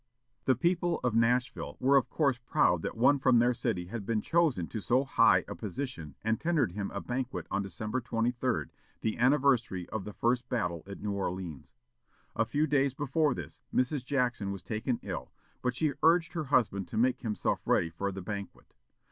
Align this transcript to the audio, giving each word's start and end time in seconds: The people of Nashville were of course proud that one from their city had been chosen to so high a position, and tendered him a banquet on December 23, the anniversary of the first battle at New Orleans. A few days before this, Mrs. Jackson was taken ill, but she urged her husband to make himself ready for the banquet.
The 0.45 0.55
people 0.55 0.99
of 1.03 1.13
Nashville 1.13 1.77
were 1.79 1.95
of 1.95 2.09
course 2.09 2.39
proud 2.39 2.81
that 2.81 2.97
one 2.97 3.19
from 3.19 3.37
their 3.37 3.53
city 3.53 3.85
had 3.85 4.03
been 4.03 4.19
chosen 4.19 4.65
to 4.69 4.79
so 4.79 5.03
high 5.03 5.45
a 5.47 5.53
position, 5.53 6.15
and 6.23 6.39
tendered 6.39 6.71
him 6.71 6.89
a 6.89 6.99
banquet 7.01 7.45
on 7.51 7.61
December 7.61 8.01
23, 8.01 8.65
the 9.01 9.19
anniversary 9.19 9.87
of 9.89 10.03
the 10.03 10.13
first 10.13 10.49
battle 10.49 10.81
at 10.87 11.03
New 11.03 11.11
Orleans. 11.11 11.75
A 12.35 12.45
few 12.45 12.65
days 12.65 12.95
before 12.95 13.35
this, 13.35 13.61
Mrs. 13.71 14.03
Jackson 14.03 14.51
was 14.51 14.63
taken 14.63 14.97
ill, 15.03 15.31
but 15.61 15.75
she 15.75 15.93
urged 16.01 16.33
her 16.33 16.45
husband 16.45 16.87
to 16.87 16.97
make 16.97 17.21
himself 17.21 17.61
ready 17.63 17.91
for 17.91 18.11
the 18.11 18.23
banquet. 18.23 18.73